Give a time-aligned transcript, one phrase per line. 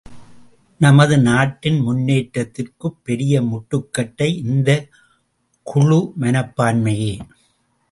[0.81, 4.89] நமது நாட்டின் முன்னேற்றத்திற்குப் பெரிய முட்டுக்கட்டை இந்தக்
[5.65, 7.13] குழு மனப்பான்மையே!